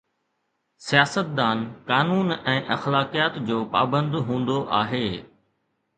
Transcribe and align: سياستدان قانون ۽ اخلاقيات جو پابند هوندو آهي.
سياستدان 0.85 1.57
قانون 1.91 2.27
۽ 2.53 2.55
اخلاقيات 2.77 3.33
جو 3.51 3.59
پابند 3.77 4.11
هوندو 4.31 4.57
آهي. 4.83 5.07